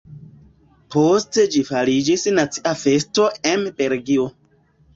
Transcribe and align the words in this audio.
Poste 0.95 1.45
ĝi 1.57 1.61
fariĝis 1.67 2.25
nacia 2.39 2.75
festo 2.87 3.29
em 3.53 3.69
Belgio. 3.83 4.29